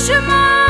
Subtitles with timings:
[0.00, 0.69] 什么？